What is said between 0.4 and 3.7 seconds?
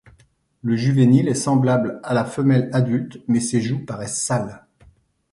Le juvénile est semblable à la femelle adulte mais ses